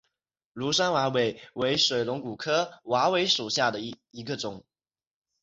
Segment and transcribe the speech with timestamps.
[0.55, 4.65] 庐山瓦韦为水龙骨科瓦韦属下的一个种。